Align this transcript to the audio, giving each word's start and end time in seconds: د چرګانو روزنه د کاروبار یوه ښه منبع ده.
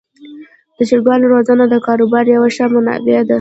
د 0.77 0.79
چرګانو 0.89 1.31
روزنه 1.33 1.63
د 1.69 1.75
کاروبار 1.87 2.25
یوه 2.35 2.49
ښه 2.55 2.65
منبع 2.73 2.97
ده. 3.05 3.15